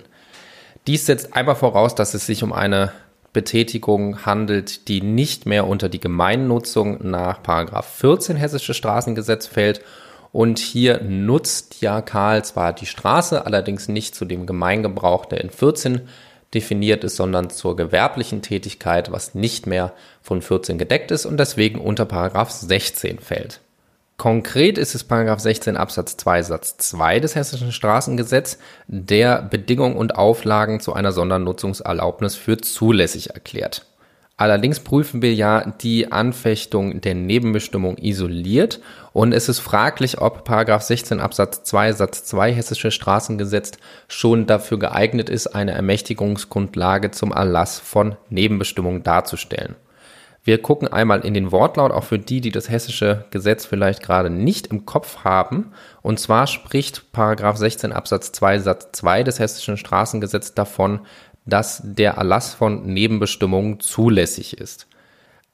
Dies 0.87 1.05
setzt 1.05 1.35
einmal 1.35 1.55
voraus, 1.55 1.93
dass 1.93 2.15
es 2.15 2.25
sich 2.25 2.41
um 2.41 2.53
eine 2.53 2.91
Betätigung 3.33 4.25
handelt, 4.25 4.87
die 4.87 5.01
nicht 5.01 5.45
mehr 5.45 5.67
unter 5.67 5.89
die 5.89 5.99
Gemeinnutzung 5.99 7.07
nach 7.07 7.39
14 7.83 8.35
Hessisches 8.35 8.75
Straßengesetz 8.75 9.45
fällt 9.45 9.81
und 10.31 10.59
hier 10.59 11.01
nutzt 11.01 11.81
ja 11.81 12.01
Karl 12.01 12.43
zwar 12.43 12.73
die 12.73 12.85
Straße, 12.85 13.45
allerdings 13.45 13.87
nicht 13.87 14.15
zu 14.15 14.25
dem 14.25 14.45
Gemeingebrauch, 14.45 15.25
der 15.25 15.41
in 15.41 15.49
14 15.49 16.01
definiert 16.53 17.03
ist, 17.03 17.17
sondern 17.17 17.49
zur 17.49 17.75
gewerblichen 17.75 18.41
Tätigkeit, 18.41 19.11
was 19.11 19.35
nicht 19.35 19.67
mehr 19.67 19.93
von 20.21 20.41
14 20.41 20.77
gedeckt 20.77 21.11
ist 21.11 21.25
und 21.25 21.37
deswegen 21.37 21.79
unter 21.79 22.05
Paragraph 22.05 22.51
16 22.51 23.19
fällt. 23.19 23.61
Konkret 24.17 24.79
ist 24.79 24.95
es 24.95 25.03
Paragraph 25.03 25.39
16 25.39 25.77
Absatz 25.77 26.17
2 26.17 26.41
Satz 26.41 26.77
2 26.77 27.19
des 27.19 27.35
Hessischen 27.35 27.71
Straßengesetz, 27.71 28.57
der 28.87 29.43
Bedingungen 29.43 29.95
und 29.95 30.15
Auflagen 30.15 30.79
zu 30.79 30.93
einer 30.93 31.11
Sondernutzungserlaubnis 31.11 32.35
für 32.35 32.57
zulässig 32.57 33.29
erklärt. 33.31 33.85
Allerdings 34.39 34.79
prüfen 34.79 35.23
wir 35.23 35.33
ja 35.33 35.65
die 35.81 36.11
Anfechtung 36.11 37.01
der 37.01 37.15
Nebenbestimmung 37.15 37.97
isoliert 37.97 38.79
und 39.11 39.33
es 39.33 39.49
ist 39.49 39.57
fraglich, 39.57 40.21
ob 40.21 40.43
Paragraph 40.43 40.83
16 40.83 41.19
Absatz 41.19 41.63
2 41.63 41.93
Satz 41.93 42.23
2 42.25 42.53
Hessische 42.53 42.91
Straßengesetz 42.91 43.71
schon 44.07 44.45
dafür 44.45 44.77
geeignet 44.77 45.27
ist, 45.27 45.47
eine 45.47 45.71
Ermächtigungsgrundlage 45.71 47.09
zum 47.09 47.31
Erlass 47.31 47.79
von 47.79 48.15
Nebenbestimmungen 48.29 49.01
darzustellen. 49.01 49.75
Wir 50.47 50.61
gucken 50.61 50.87
einmal 50.87 51.25
in 51.25 51.33
den 51.33 51.51
Wortlaut, 51.51 51.91
auch 51.91 52.05
für 52.05 52.19
die, 52.19 52.39
die 52.39 52.51
das 52.51 52.69
hessische 52.69 53.25
Gesetz 53.31 53.65
vielleicht 53.65 54.01
gerade 54.01 54.29
nicht 54.29 54.67
im 54.67 54.85
Kopf 54.85 55.25
haben. 55.25 55.73
Und 56.01 56.21
zwar 56.21 56.47
spricht 56.47 57.11
Paragraph 57.11 57.57
16 57.57 57.91
Absatz 57.91 58.31
2 58.31 58.59
Satz 58.59 58.87
2 58.93 59.23
des 59.23 59.39
hessischen 59.39 59.75
Straßengesetzes 59.75 60.53
davon, 60.53 61.01
dass 61.47 61.81
der 61.83 62.13
Erlass 62.13 62.53
von 62.53 62.85
Nebenbestimmungen 62.85 63.79
zulässig 63.79 64.57
ist. 64.57 64.87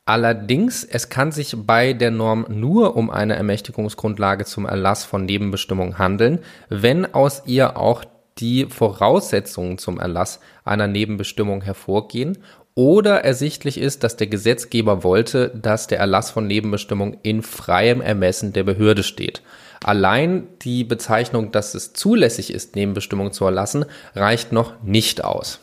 Allerdings, 0.05 0.83
es 0.83 1.07
kann 1.07 1.31
sich 1.31 1.55
bei 1.65 1.93
der 1.93 2.11
Norm 2.11 2.45
nur 2.49 2.97
um 2.97 3.09
eine 3.09 3.37
Ermächtigungsgrundlage 3.37 4.43
zum 4.43 4.65
Erlass 4.65 5.05
von 5.05 5.25
Nebenbestimmungen 5.25 5.97
handeln, 5.97 6.39
wenn 6.67 7.13
aus 7.13 7.43
ihr 7.45 7.77
auch 7.77 8.03
die 8.39 8.65
Voraussetzungen 8.65 9.77
zum 9.77 9.99
Erlass 9.99 10.41
einer 10.65 10.87
Nebenbestimmung 10.87 11.61
hervorgehen 11.61 12.39
oder 12.75 13.23
ersichtlich 13.23 13.77
ist, 13.77 14.03
dass 14.03 14.17
der 14.17 14.27
Gesetzgeber 14.27 15.03
wollte, 15.03 15.49
dass 15.49 15.87
der 15.87 15.99
Erlass 15.99 16.31
von 16.31 16.47
Nebenbestimmungen 16.47 17.17
in 17.21 17.41
freiem 17.41 18.01
Ermessen 18.01 18.51
der 18.51 18.63
Behörde 18.63 19.03
steht. 19.03 19.41
Allein 19.83 20.47
die 20.63 20.83
Bezeichnung, 20.83 21.51
dass 21.51 21.75
es 21.75 21.93
zulässig 21.93 22.53
ist, 22.53 22.75
Nebenbestimmungen 22.75 23.31
zu 23.31 23.45
erlassen, 23.45 23.85
reicht 24.15 24.51
noch 24.51 24.81
nicht 24.81 25.23
aus. 25.23 25.59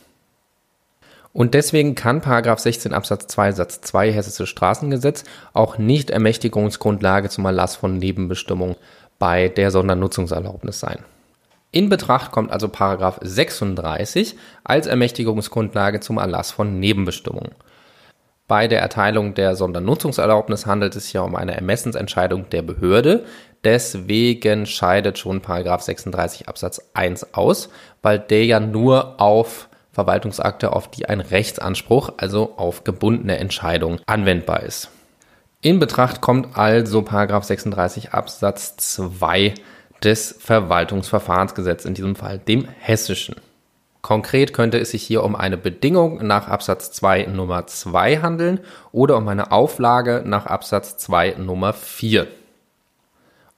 Und 1.33 1.55
deswegen 1.55 1.95
kann 1.95 2.21
Paragraph 2.21 2.59
16 2.59 2.93
Absatz 2.93 3.29
2 3.29 3.53
Satz 3.53 3.81
2 3.83 4.13
Hessisches 4.13 4.49
Straßengesetz 4.49 5.25
auch 5.53 5.79
nicht 5.79 6.11
Ermächtigungsgrundlage 6.11 7.29
zum 7.29 7.45
Erlass 7.45 7.77
von 7.77 7.99
Nebenbestimmungen 7.99 8.77
bei 9.19 9.49
der 9.49 9.71
Sondernutzungserlaubnis 9.71 10.81
sein. 10.81 10.99
In 11.73 11.89
Betracht 11.89 12.33
kommt 12.33 12.51
also 12.51 12.69
Paragraph 12.69 13.21
36 13.23 14.35
als 14.65 14.89
Ermächtigungsgrundlage 14.89 16.01
zum 16.01 16.19
Erlass 16.19 16.51
von 16.51 16.81
Nebenbestimmungen. 16.81 17.53
Bei 18.49 18.67
der 18.67 18.81
Erteilung 18.81 19.35
der 19.35 19.55
Sondernutzungserlaubnis 19.55 20.67
handelt 20.67 20.97
es 20.97 21.13
ja 21.13 21.21
um 21.21 21.37
eine 21.37 21.55
Ermessensentscheidung 21.55 22.51
der 22.51 22.63
Behörde. 22.63 23.25
Deswegen 23.63 24.67
scheidet 24.67 25.19
schon 25.19 25.41
Paragraph 25.41 25.83
36 25.83 26.49
Absatz 26.49 26.91
1 26.95 27.35
aus, 27.35 27.69
weil 28.03 28.19
der 28.19 28.45
ja 28.47 28.59
nur 28.59 29.21
auf 29.21 29.69
Verwaltungsakte, 29.93 30.73
auf 30.73 30.89
die 30.89 31.07
ein 31.09 31.21
Rechtsanspruch, 31.21 32.13
also 32.17 32.55
auf 32.57 32.85
gebundene 32.85 33.39
Entscheidung 33.39 34.01
anwendbar 34.07 34.63
ist. 34.63 34.91
In 35.63 35.79
Betracht 35.79 36.21
kommt 36.21 36.57
also 36.57 37.03
Paragraph 37.03 37.45
36 37.45 38.13
Absatz 38.13 38.77
2 38.77 39.55
des 40.03 40.37
Verwaltungsverfahrensgesetzes, 40.39 41.87
in 41.87 41.95
diesem 41.95 42.17
Fall 42.17 42.39
dem 42.39 42.67
hessischen. 42.79 43.37
Konkret 44.03 44.55
könnte 44.55 44.79
es 44.79 44.93
sich 44.93 45.03
hier 45.03 45.23
um 45.23 45.37
eine 45.37 45.59
Bedingung 45.59 46.27
nach 46.27 46.49
Absatz 46.49 46.91
2 46.93 47.25
Nummer 47.27 47.67
2 47.67 48.19
handeln 48.19 48.61
oder 48.93 49.19
um 49.19 49.29
eine 49.29 49.53
Auflage 49.53 50.23
nach 50.25 50.47
Absatz 50.47 50.97
2 50.97 51.35
Nummer 51.39 51.75
4. 51.75 52.27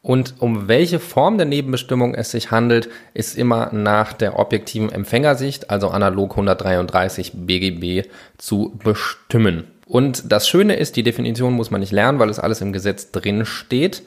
Und 0.03 0.35
um 0.41 0.67
welche 0.67 0.99
Form 0.99 1.39
der 1.39 1.47
Nebenbestimmung 1.47 2.15
es 2.15 2.33
sich 2.33 2.51
handelt, 2.51 2.91
ist 3.15 3.39
immer 3.39 3.73
nach 3.73 4.13
der 4.13 4.37
objektiven 4.37 4.91
Empfängersicht, 4.91 5.71
also 5.71 5.89
analog 5.89 6.33
133 6.33 7.33
BGB, 7.35 8.09
zu 8.37 8.77
bestimmen. 8.83 9.65
Und 9.87 10.33
das 10.33 10.49
Schöne 10.49 10.75
ist, 10.75 10.97
die 10.97 11.05
Definition 11.05 11.53
muss 11.53 11.71
man 11.71 11.81
nicht 11.81 11.93
lernen, 11.93 12.19
weil 12.19 12.31
es 12.31 12.41
alles 12.41 12.61
im 12.61 12.73
Gesetz 12.73 13.13
drin 13.13 13.47
steht. 13.47 14.03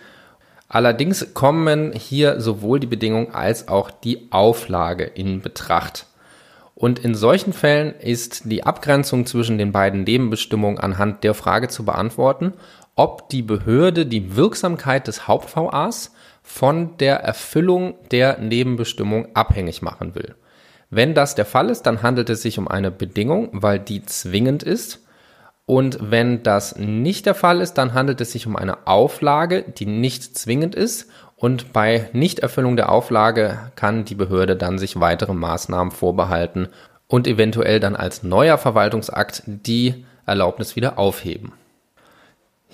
Allerdings 0.67 1.33
kommen 1.33 1.93
hier 1.93 2.41
sowohl 2.41 2.81
die 2.81 2.87
Bedingung 2.87 3.33
als 3.33 3.69
auch 3.69 3.89
die 3.89 4.27
Auflage 4.31 5.05
in 5.05 5.39
Betracht. 5.41 6.07
Und 6.73 6.99
in 6.99 7.15
solchen 7.15 7.53
Fällen 7.53 7.93
ist 7.99 8.51
die 8.51 8.65
Abgrenzung 8.65 9.25
zwischen 9.25 9.57
den 9.57 9.71
beiden 9.71 10.03
Nebenbestimmungen 10.03 10.77
anhand 10.77 11.23
der 11.23 11.33
Frage 11.33 11.69
zu 11.69 11.85
beantworten, 11.85 12.53
ob 12.95 13.29
die 13.29 13.41
Behörde 13.41 14.05
die 14.05 14.35
Wirksamkeit 14.35 15.07
des 15.07 15.27
Haupt-VAs 15.27 16.13
von 16.41 16.97
der 16.97 17.17
Erfüllung 17.17 17.95
der 18.11 18.37
Nebenbestimmung 18.39 19.27
abhängig 19.35 19.81
machen 19.81 20.15
will. 20.15 20.35
Wenn 20.89 21.13
das 21.13 21.35
der 21.35 21.45
Fall 21.45 21.69
ist, 21.69 21.83
dann 21.83 22.03
handelt 22.03 22.29
es 22.29 22.41
sich 22.41 22.57
um 22.57 22.67
eine 22.67 22.91
Bedingung, 22.91 23.49
weil 23.51 23.79
die 23.79 24.05
zwingend 24.05 24.63
ist. 24.63 25.01
Und 25.65 25.97
wenn 25.99 26.43
das 26.43 26.77
nicht 26.77 27.25
der 27.25 27.33
Fall 27.33 27.59
ist, 27.59 27.73
dann 27.73 27.93
handelt 27.93 28.21
es 28.21 28.31
sich 28.31 28.45
um 28.45 28.55
eine 28.55 28.85
Auflage, 28.87 29.63
die 29.63 29.87
nicht 29.87 30.37
zwingend 30.37 30.75
ist. 30.75 31.09
Und 31.35 31.73
bei 31.73 32.09
Nichterfüllung 32.13 32.75
der 32.75 32.91
Auflage 32.91 33.71
kann 33.75 34.05
die 34.05 34.15
Behörde 34.15 34.55
dann 34.55 34.77
sich 34.77 34.99
weitere 34.99 35.33
Maßnahmen 35.33 35.91
vorbehalten 35.91 36.69
und 37.07 37.27
eventuell 37.27 37.79
dann 37.79 37.95
als 37.95 38.23
neuer 38.23 38.57
Verwaltungsakt 38.57 39.43
die 39.45 40.05
Erlaubnis 40.25 40.75
wieder 40.75 40.97
aufheben. 40.97 41.51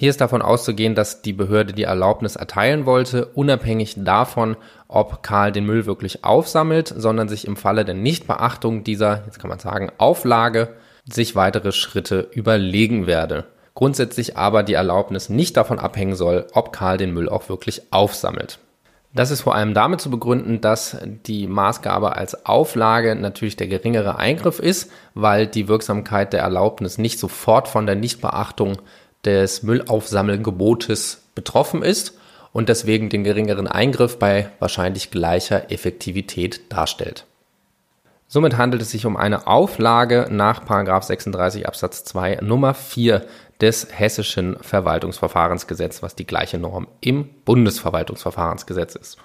Hier 0.01 0.10
ist 0.10 0.20
davon 0.20 0.41
auszugehen, 0.41 0.96
dass 0.96 1.22
die 1.22 1.31
Behörde 1.31 1.74
die 1.74 1.84
Erlaubnis 1.84 2.36
erteilen 2.36 2.88
wollte, 2.88 3.27
unabhängig 3.36 3.98
davon, 4.03 4.58
ob 4.88 5.22
Karl 5.22 5.51
den 5.51 5.67
Müll 5.67 5.86
wirklich 5.86 6.24
aufsammelt, 6.24 6.91
sondern 6.98 7.29
sich 7.29 7.46
im 7.46 7.55
Falle 7.55 7.86
der 7.86 7.93
Nichtbeachtung 7.93 8.84
dieser, 8.84 9.22
jetzt 9.27 9.38
kann 9.38 9.51
man 9.51 9.60
sagen, 9.60 9.91
Auflage 10.00 10.70
sich 11.05 11.36
weitere 11.36 11.72
Schritte 11.72 12.31
überlegen 12.31 13.05
werde. 13.05 13.43
Grundsätzlich 13.75 14.38
aber 14.38 14.63
die 14.63 14.74
Erlaubnis 14.74 15.29
nicht 15.29 15.55
davon 15.55 15.77
abhängen 15.77 16.15
soll, 16.15 16.48
ob 16.53 16.74
Karl 16.74 16.98
den 16.98 17.13
Müll 17.13 17.29
auch 17.29 17.48
wirklich 17.48 17.84
aufsammelt. 17.91 18.58
Das 19.13 19.29
ist 19.29 19.41
vor 19.41 19.53
allem 19.53 19.74
damit 19.74 20.01
zu 20.01 20.10
begründen, 20.10 20.62
dass 20.62 20.98
die 21.27 21.46
Maßgabe 21.46 22.15
als 22.15 22.46
Auflage 22.48 23.13
natürlich 23.15 23.58
der 23.58 23.67
geringere 23.67 24.17
Eingriff 24.17 24.58
ist, 24.60 24.89
weil 25.13 25.46
die 25.46 25.67
Wirksamkeit 25.67 26.34
der 26.34 26.41
Erlaubnis 26.41 26.98
nicht 26.98 27.20
sofort 27.20 27.67
von 27.67 27.86
der 27.86 27.96
Nichtbeachtung 27.96 28.77
des 29.25 29.63
Müllaufsammelgebotes 29.63 31.24
betroffen 31.36 31.84
ist 31.84 32.18
und 32.54 32.70
deswegen 32.70 33.10
den 33.10 33.24
geringeren 33.24 33.68
Eingriff 33.68 34.20
bei 34.20 34.50
wahrscheinlich 34.60 35.12
gleicher 35.12 35.72
Effektivität 35.72 36.72
darstellt. 36.72 37.25
Somit 38.28 38.58
handelt 38.58 38.82
es 38.82 38.92
sich 38.92 39.06
um 39.06 39.18
eine 39.18 39.48
Auflage 39.48 40.28
nach 40.30 40.63
36 40.66 41.68
Absatz 41.68 42.06
2 42.06 42.40
Nummer 42.42 42.74
4 42.74 43.25
des 43.60 43.88
Hessischen 43.92 44.58
Verwaltungsverfahrensgesetz, 44.62 46.01
was 46.01 46.16
die 46.16 46.25
gleiche 46.25 46.58
Norm 46.58 46.88
im 47.01 47.30
Bundesverwaltungsverfahrensgesetz 47.46 48.96
ist. 48.96 49.18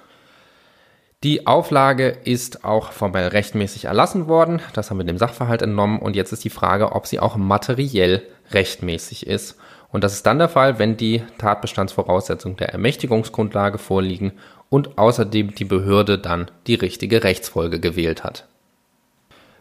Die 1.22 1.46
Auflage 1.46 2.08
ist 2.24 2.64
auch 2.64 2.92
formell 2.92 3.28
rechtmäßig 3.28 3.86
erlassen 3.86 4.28
worden. 4.28 4.60
Das 4.74 4.90
haben 4.90 4.98
wir 4.98 5.04
dem 5.04 5.18
Sachverhalt 5.18 5.62
entnommen. 5.62 5.98
Und 5.98 6.14
jetzt 6.14 6.32
ist 6.32 6.44
die 6.44 6.50
Frage, 6.50 6.92
ob 6.92 7.06
sie 7.06 7.20
auch 7.20 7.36
materiell 7.36 8.22
rechtmäßig 8.52 9.26
ist. 9.26 9.56
Und 9.90 10.04
das 10.04 10.14
ist 10.14 10.26
dann 10.26 10.38
der 10.38 10.48
Fall, 10.48 10.78
wenn 10.78 10.96
die 10.96 11.22
Tatbestandsvoraussetzungen 11.38 12.56
der 12.56 12.70
Ermächtigungsgrundlage 12.70 13.78
vorliegen 13.78 14.32
und 14.68 14.98
außerdem 14.98 15.54
die 15.54 15.64
Behörde 15.64 16.18
dann 16.18 16.50
die 16.66 16.74
richtige 16.74 17.22
Rechtsfolge 17.22 17.80
gewählt 17.80 18.24
hat. 18.24 18.46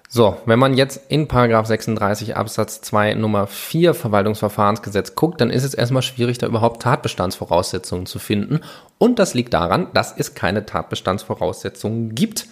So, 0.07 0.37
wenn 0.45 0.59
man 0.59 0.75
jetzt 0.75 1.11
in 1.11 1.27
Paragraph 1.27 1.65
36 1.65 2.35
Absatz 2.35 2.79
2 2.81 3.15
Nummer 3.15 3.47
4 3.47 3.93
Verwaltungsverfahrensgesetz 3.93 5.15
guckt, 5.15 5.41
dann 5.41 5.49
ist 5.49 5.63
es 5.63 5.73
erstmal 5.73 6.03
schwierig, 6.03 6.37
da 6.37 6.47
überhaupt 6.47 6.81
Tatbestandsvoraussetzungen 6.83 8.05
zu 8.05 8.19
finden. 8.19 8.61
Und 8.97 9.19
das 9.19 9.33
liegt 9.33 9.53
daran, 9.53 9.87
dass 9.93 10.15
es 10.15 10.35
keine 10.35 10.65
Tatbestandsvoraussetzungen 10.65 12.13
gibt, 12.15 12.47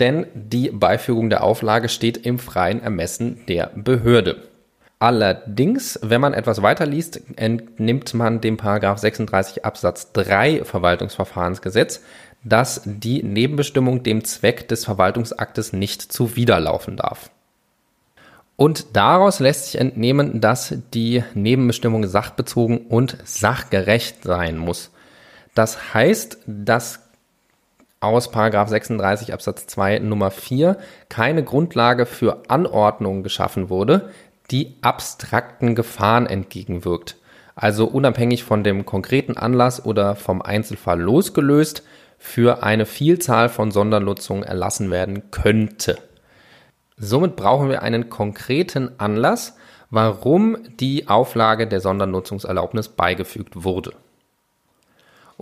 denn 0.00 0.26
die 0.34 0.70
Beifügung 0.70 1.28
der 1.28 1.42
Auflage 1.44 1.88
steht 1.88 2.16
im 2.18 2.38
freien 2.38 2.82
Ermessen 2.82 3.44
der 3.46 3.70
Behörde. 3.74 4.51
Allerdings, 5.02 5.98
wenn 6.00 6.20
man 6.20 6.32
etwas 6.32 6.62
weiterliest, 6.62 7.22
entnimmt 7.34 8.14
man 8.14 8.40
dem 8.40 8.56
Paragraph 8.56 8.98
36 8.98 9.64
Absatz 9.64 10.12
3 10.12 10.64
Verwaltungsverfahrensgesetz, 10.64 12.04
dass 12.44 12.82
die 12.84 13.24
Nebenbestimmung 13.24 14.04
dem 14.04 14.22
Zweck 14.22 14.68
des 14.68 14.84
Verwaltungsaktes 14.84 15.72
nicht 15.72 16.12
zuwiderlaufen 16.12 16.96
darf. 16.96 17.32
Und 18.54 18.94
daraus 18.94 19.40
lässt 19.40 19.72
sich 19.72 19.80
entnehmen, 19.80 20.40
dass 20.40 20.72
die 20.94 21.24
Nebenbestimmung 21.34 22.06
sachbezogen 22.06 22.86
und 22.86 23.18
sachgerecht 23.24 24.22
sein 24.22 24.56
muss. 24.56 24.92
Das 25.56 25.94
heißt, 25.94 26.38
dass 26.46 27.00
aus 27.98 28.30
36 28.32 29.32
Absatz 29.32 29.66
2 29.66 29.98
Nummer 29.98 30.30
4 30.30 30.76
keine 31.08 31.42
Grundlage 31.42 32.06
für 32.06 32.44
Anordnungen 32.46 33.24
geschaffen 33.24 33.68
wurde, 33.68 34.12
die 34.50 34.76
abstrakten 34.82 35.74
Gefahren 35.74 36.26
entgegenwirkt. 36.26 37.16
Also 37.54 37.86
unabhängig 37.86 38.44
von 38.44 38.64
dem 38.64 38.86
konkreten 38.86 39.36
Anlass 39.36 39.84
oder 39.84 40.16
vom 40.16 40.42
Einzelfall 40.42 41.00
losgelöst, 41.00 41.82
für 42.18 42.62
eine 42.62 42.86
Vielzahl 42.86 43.48
von 43.48 43.72
Sondernutzungen 43.72 44.44
erlassen 44.44 44.90
werden 44.90 45.30
könnte. 45.30 45.98
Somit 46.96 47.34
brauchen 47.34 47.68
wir 47.68 47.82
einen 47.82 48.10
konkreten 48.10 48.92
Anlass, 48.98 49.56
warum 49.90 50.56
die 50.78 51.08
Auflage 51.08 51.66
der 51.66 51.80
Sondernutzungserlaubnis 51.80 52.88
beigefügt 52.88 53.64
wurde. 53.64 53.92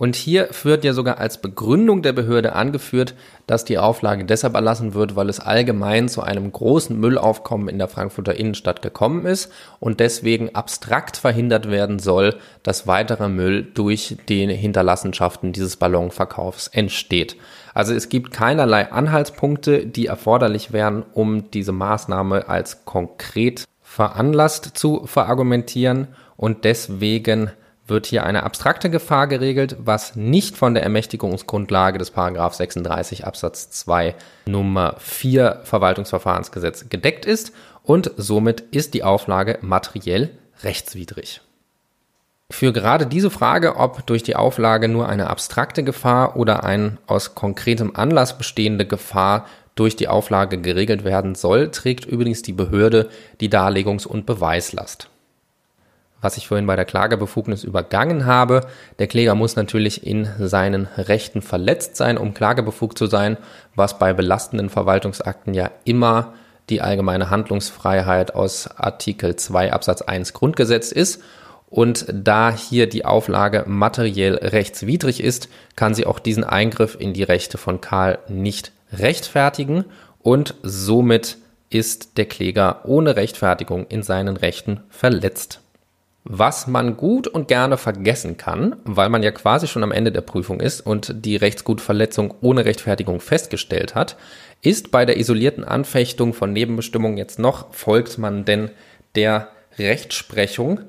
Und 0.01 0.17
hier 0.17 0.47
führt 0.51 0.83
ja 0.83 0.95
sogar 0.95 1.19
als 1.19 1.43
Begründung 1.43 2.01
der 2.01 2.15
Behörde 2.15 2.55
angeführt, 2.55 3.15
dass 3.47 3.67
die 3.67 3.77
Auflage 3.77 4.25
deshalb 4.25 4.55
erlassen 4.55 4.95
wird, 4.95 5.15
weil 5.15 5.29
es 5.29 5.41
allgemein 5.41 6.09
zu 6.09 6.23
einem 6.23 6.51
großen 6.51 6.99
Müllaufkommen 6.99 7.69
in 7.69 7.77
der 7.77 7.87
Frankfurter 7.87 8.35
Innenstadt 8.35 8.81
gekommen 8.81 9.27
ist 9.27 9.53
und 9.79 10.01
deswegen 10.01 10.55
abstrakt 10.55 11.19
verhindert 11.19 11.71
werden 11.71 11.99
soll, 11.99 12.37
dass 12.63 12.87
weiterer 12.87 13.29
Müll 13.29 13.63
durch 13.75 14.17
die 14.31 14.47
Hinterlassenschaften 14.47 15.53
dieses 15.53 15.77
Ballonverkaufs 15.77 16.69
entsteht. 16.69 17.37
Also 17.75 17.93
es 17.93 18.09
gibt 18.09 18.33
keinerlei 18.33 18.91
Anhaltspunkte, 18.91 19.85
die 19.85 20.07
erforderlich 20.07 20.73
wären, 20.73 21.05
um 21.13 21.51
diese 21.51 21.73
Maßnahme 21.73 22.49
als 22.49 22.87
konkret 22.87 23.65
veranlasst 23.83 24.79
zu 24.79 25.05
verargumentieren 25.05 26.09
und 26.39 26.65
deswegen 26.65 27.51
wird 27.91 28.07
hier 28.07 28.25
eine 28.25 28.45
abstrakte 28.45 28.89
Gefahr 28.89 29.27
geregelt, 29.27 29.77
was 29.79 30.17
nicht 30.17 30.57
von 30.57 30.75
der 30.75 30.83
Ermächtigungsgrundlage 30.83 31.99
des 31.99 32.11
Paragraph 32.11 32.55
36 32.55 33.27
Absatz 33.27 33.71
2 33.71 34.15
Nummer 34.47 34.95
4 34.99 35.61
Verwaltungsverfahrensgesetz 35.65 36.89
gedeckt 36.89 37.27
ist 37.27 37.53
und 37.83 38.13
somit 38.17 38.61
ist 38.61 38.95
die 38.95 39.03
Auflage 39.05 39.59
materiell 39.61 40.31
rechtswidrig. 40.63 41.43
Für 42.51 42.73
gerade 42.73 43.07
diese 43.07 43.31
Frage, 43.31 43.77
ob 43.77 44.07
durch 44.07 44.23
die 44.23 44.35
Auflage 44.35 44.89
nur 44.89 45.09
eine 45.09 45.29
abstrakte 45.29 45.85
Gefahr 45.85 46.37
oder 46.37 46.65
ein 46.65 46.99
aus 47.07 47.35
konkretem 47.35 47.95
Anlass 47.95 48.39
bestehende 48.39 48.87
Gefahr 48.87 49.47
durch 49.77 49.95
die 49.95 50.09
Auflage 50.09 50.61
geregelt 50.61 51.05
werden 51.05 51.35
soll, 51.35 51.71
trägt 51.71 52.07
übrigens 52.07 52.43
die 52.43 52.53
Behörde 52.53 53.09
die 53.41 53.49
Darlegungs- 53.49 54.07
und 54.07 54.27
Beweislast 54.27 55.09
was 56.21 56.37
ich 56.37 56.49
vorhin 56.49 56.67
bei 56.67 56.77
der 56.77 56.85
Klagebefugnis 56.85 57.65
übergangen 57.65 58.27
habe. 58.27 58.63
Der 58.99 59.07
Kläger 59.07 59.35
muss 59.35 59.57
natürlich 59.57 60.07
in 60.07 60.29
seinen 60.39 60.87
Rechten 60.97 61.43
verletzt 61.43 61.97
sein, 61.97 62.19
um 62.19 62.35
klagebefugt 62.35 62.99
zu 62.99 63.07
sein, 63.07 63.37
was 63.75 63.99
bei 63.99 64.13
belastenden 64.13 64.71
Verwaltungsakten 64.71 65.55
ja 65.55 65.71
immer 65.85 66.35
die 66.69 66.81
allgemeine 66.81 67.31
Handlungsfreiheit 67.31 68.35
aus 68.35 68.69
Artikel 68.77 69.37
2 69.37 69.73
Absatz 69.73 70.03
1 70.03 70.33
Grundgesetz 70.33 70.93
ist. 70.93 71.23
Und 71.69 72.07
da 72.13 72.51
hier 72.51 72.89
die 72.89 73.05
Auflage 73.05 73.65
materiell 73.67 74.35
rechtswidrig 74.37 75.23
ist, 75.23 75.49
kann 75.77 75.95
sie 75.95 76.05
auch 76.05 76.19
diesen 76.19 76.43
Eingriff 76.43 76.97
in 76.99 77.13
die 77.13 77.23
Rechte 77.23 77.59
von 77.59 77.81
Karl 77.81 78.19
nicht 78.29 78.73
rechtfertigen 78.93 79.85
und 80.19 80.55
somit 80.63 81.39
ist 81.71 82.19
der 82.19 82.27
Kläger 82.27 82.81
ohne 82.85 83.15
Rechtfertigung 83.15 83.87
in 83.87 84.03
seinen 84.03 84.37
Rechten 84.37 84.81
verletzt. 84.89 85.61
Was 86.25 86.67
man 86.67 86.99
gut 86.99 87.27
und 87.27 87.49
gerne 87.49 87.79
vergessen 87.79 88.37
kann, 88.37 88.77
weil 88.85 89.09
man 89.09 89.23
ja 89.23 89.31
quasi 89.31 89.67
schon 89.67 89.83
am 89.83 89.93
Ende 89.93 90.13
der 90.13 90.21
Prüfung 90.21 90.61
ist 90.61 90.83
und 90.83 91.25
die 91.25 91.37
Rechtsgutverletzung 91.37 92.35
ohne 92.43 92.67
Rechtfertigung 92.67 93.21
festgestellt 93.21 93.95
hat, 93.95 94.17
ist 94.61 94.91
bei 94.91 95.07
der 95.07 95.19
isolierten 95.19 95.65
Anfechtung 95.65 96.35
von 96.35 96.53
Nebenbestimmungen 96.53 97.17
jetzt 97.17 97.39
noch, 97.39 97.73
folgt 97.73 98.19
man 98.19 98.45
denn 98.45 98.71
der 99.15 99.49
Rechtsprechung, 99.79 100.81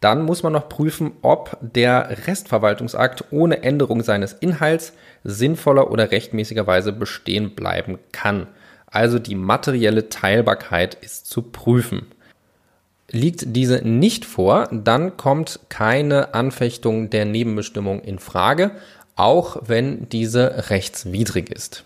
dann 0.00 0.24
muss 0.24 0.42
man 0.42 0.52
noch 0.52 0.68
prüfen, 0.68 1.12
ob 1.22 1.56
der 1.60 2.26
Restverwaltungsakt 2.26 3.26
ohne 3.30 3.62
Änderung 3.62 4.02
seines 4.02 4.32
Inhalts 4.32 4.94
sinnvoller 5.22 5.92
oder 5.92 6.10
rechtmäßigerweise 6.10 6.92
bestehen 6.92 7.54
bleiben 7.54 8.00
kann. 8.10 8.48
Also 8.86 9.20
die 9.20 9.36
materielle 9.36 10.08
Teilbarkeit 10.08 10.96
ist 10.96 11.26
zu 11.26 11.42
prüfen. 11.42 12.08
Liegt 13.14 13.44
diese 13.54 13.86
nicht 13.86 14.24
vor, 14.24 14.68
dann 14.72 15.16
kommt 15.18 15.60
keine 15.68 16.34
Anfechtung 16.34 17.10
der 17.10 17.26
Nebenbestimmung 17.26 18.00
in 18.00 18.18
Frage, 18.18 18.72
auch 19.16 19.58
wenn 19.66 20.08
diese 20.08 20.70
rechtswidrig 20.70 21.50
ist. 21.50 21.84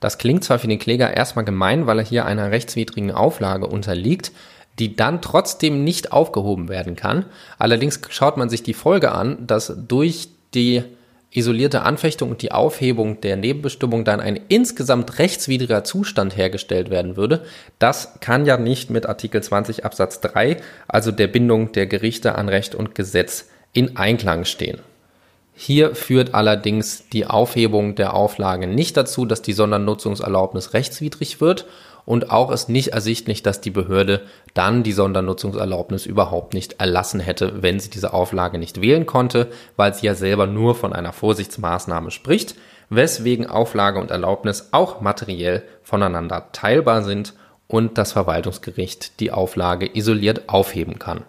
Das 0.00 0.16
klingt 0.16 0.44
zwar 0.44 0.58
für 0.58 0.68
den 0.68 0.78
Kläger 0.78 1.14
erstmal 1.14 1.44
gemein, 1.44 1.86
weil 1.86 1.98
er 1.98 2.04
hier 2.04 2.24
einer 2.24 2.50
rechtswidrigen 2.50 3.10
Auflage 3.10 3.66
unterliegt, 3.66 4.32
die 4.78 4.96
dann 4.96 5.20
trotzdem 5.20 5.84
nicht 5.84 6.12
aufgehoben 6.12 6.68
werden 6.68 6.96
kann. 6.96 7.26
Allerdings 7.58 8.00
schaut 8.08 8.36
man 8.36 8.48
sich 8.48 8.62
die 8.62 8.74
Folge 8.74 9.12
an, 9.12 9.46
dass 9.46 9.74
durch 9.88 10.28
die 10.54 10.82
isolierte 11.30 11.82
Anfechtung 11.82 12.30
und 12.30 12.42
die 12.42 12.52
Aufhebung 12.52 13.20
der 13.20 13.36
Nebenbestimmung 13.36 14.04
dann 14.04 14.20
ein 14.20 14.40
insgesamt 14.48 15.18
rechtswidriger 15.18 15.84
Zustand 15.84 16.36
hergestellt 16.36 16.90
werden 16.90 17.16
würde, 17.16 17.44
das 17.78 18.20
kann 18.20 18.46
ja 18.46 18.56
nicht 18.56 18.90
mit 18.90 19.06
Artikel 19.06 19.42
20 19.42 19.84
Absatz 19.84 20.20
3, 20.20 20.56
also 20.86 21.12
der 21.12 21.26
Bindung 21.26 21.72
der 21.72 21.86
Gerichte 21.86 22.34
an 22.34 22.48
Recht 22.48 22.74
und 22.74 22.94
Gesetz, 22.94 23.48
in 23.74 23.96
Einklang 23.96 24.46
stehen. 24.46 24.80
Hier 25.54 25.94
führt 25.96 26.34
allerdings 26.34 27.08
die 27.08 27.26
Aufhebung 27.26 27.96
der 27.96 28.14
Auflage 28.14 28.68
nicht 28.68 28.96
dazu, 28.96 29.26
dass 29.26 29.42
die 29.42 29.52
Sondernutzungserlaubnis 29.52 30.72
rechtswidrig 30.72 31.40
wird 31.40 31.66
und 32.08 32.30
auch 32.30 32.50
ist 32.50 32.70
nicht 32.70 32.94
ersichtlich, 32.94 33.42
dass 33.42 33.60
die 33.60 33.70
Behörde 33.70 34.22
dann 34.54 34.82
die 34.82 34.92
Sondernutzungserlaubnis 34.92 36.06
überhaupt 36.06 36.54
nicht 36.54 36.80
erlassen 36.80 37.20
hätte, 37.20 37.62
wenn 37.62 37.80
sie 37.80 37.90
diese 37.90 38.14
Auflage 38.14 38.56
nicht 38.56 38.80
wählen 38.80 39.04
konnte, 39.04 39.48
weil 39.76 39.92
sie 39.92 40.06
ja 40.06 40.14
selber 40.14 40.46
nur 40.46 40.74
von 40.74 40.94
einer 40.94 41.12
Vorsichtsmaßnahme 41.12 42.10
spricht, 42.10 42.54
weswegen 42.88 43.46
Auflage 43.46 44.00
und 44.00 44.10
Erlaubnis 44.10 44.70
auch 44.70 45.02
materiell 45.02 45.64
voneinander 45.82 46.46
teilbar 46.52 47.02
sind 47.02 47.34
und 47.66 47.98
das 47.98 48.12
Verwaltungsgericht 48.12 49.20
die 49.20 49.30
Auflage 49.30 49.94
isoliert 49.94 50.48
aufheben 50.48 50.98
kann. 50.98 51.24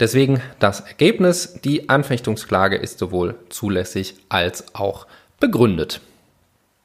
Deswegen 0.00 0.42
das 0.58 0.80
Ergebnis, 0.80 1.60
die 1.62 1.88
Anfechtungsklage 1.88 2.74
ist 2.74 2.98
sowohl 2.98 3.36
zulässig 3.48 4.16
als 4.28 4.74
auch 4.74 5.06
begründet. 5.38 6.00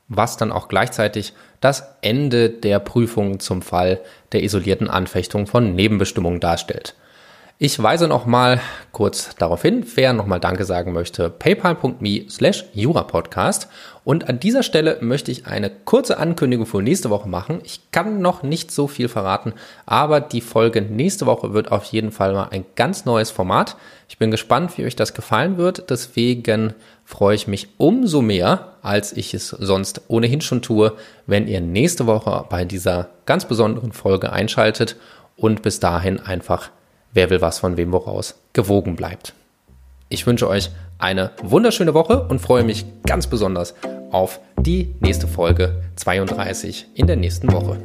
Was 0.07 0.37
dann 0.37 0.51
auch 0.51 0.67
gleichzeitig 0.67 1.33
das 1.61 1.95
Ende 2.01 2.49
der 2.49 2.79
Prüfung 2.79 3.39
zum 3.39 3.61
Fall 3.61 4.01
der 4.31 4.43
isolierten 4.43 4.89
Anfechtung 4.89 5.47
von 5.47 5.73
Nebenbestimmungen 5.73 6.39
darstellt. 6.39 6.95
Ich 7.57 7.81
weise 7.81 8.09
noch 8.09 8.25
mal 8.25 8.59
kurz 8.91 9.33
darauf 9.37 9.61
hin, 9.61 9.85
wer 9.95 10.11
nochmal 10.11 10.41
Danke 10.41 10.65
sagen 10.65 10.91
möchte, 10.91 11.29
paypal.me 11.29 12.25
slash 12.29 12.65
jurapodcast. 12.73 13.69
Und 14.03 14.27
an 14.27 14.41
dieser 14.41 14.61
Stelle 14.61 14.97
möchte 14.99 15.31
ich 15.31 15.47
eine 15.47 15.69
kurze 15.69 16.17
Ankündigung 16.17 16.65
für 16.65 16.81
nächste 16.81 17.09
Woche 17.09 17.29
machen. 17.29 17.61
Ich 17.63 17.79
kann 17.91 18.19
noch 18.19 18.43
nicht 18.43 18.71
so 18.71 18.89
viel 18.89 19.07
verraten, 19.07 19.53
aber 19.85 20.19
die 20.19 20.41
Folge 20.41 20.81
nächste 20.81 21.27
Woche 21.27 21.53
wird 21.53 21.71
auf 21.71 21.85
jeden 21.85 22.11
Fall 22.11 22.33
mal 22.33 22.49
ein 22.51 22.65
ganz 22.75 23.05
neues 23.05 23.31
Format. 23.31 23.77
Ich 24.09 24.17
bin 24.17 24.31
gespannt, 24.31 24.77
wie 24.77 24.83
euch 24.83 24.97
das 24.97 25.13
gefallen 25.13 25.55
wird. 25.55 25.89
Deswegen 25.89 26.73
freue 27.05 27.35
ich 27.35 27.47
mich 27.47 27.69
umso 27.77 28.21
mehr, 28.21 28.73
als 28.81 29.13
ich 29.13 29.33
es 29.33 29.47
sonst 29.47 30.01
ohnehin 30.09 30.41
schon 30.41 30.61
tue, 30.61 30.91
wenn 31.25 31.47
ihr 31.47 31.61
nächste 31.61 32.05
Woche 32.05 32.47
bei 32.49 32.65
dieser 32.65 33.11
ganz 33.25 33.45
besonderen 33.45 33.93
Folge 33.93 34.33
einschaltet 34.33 34.97
und 35.37 35.61
bis 35.61 35.79
dahin 35.79 36.19
einfach 36.19 36.69
wer 37.15 37.31
will 37.31 37.41
was 37.41 37.57
von 37.57 37.77
wem 37.77 37.91
woraus 37.91 38.35
gewogen 38.53 38.95
bleibt. 38.95 39.33
Ich 40.09 40.27
wünsche 40.27 40.47
euch 40.47 40.69
eine 40.99 41.31
wunderschöne 41.41 41.95
Woche 41.95 42.27
und 42.27 42.39
freue 42.39 42.63
mich 42.63 42.85
ganz 43.07 43.25
besonders 43.25 43.73
auf 44.11 44.39
die 44.57 44.93
nächste 44.99 45.27
Folge 45.27 45.81
32 45.95 46.85
in 46.93 47.07
der 47.07 47.15
nächsten 47.15 47.51
Woche. 47.51 47.79